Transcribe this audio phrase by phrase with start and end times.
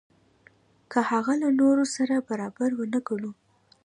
[0.91, 3.31] که هغه له نورو سره برابر ونه ګڼو.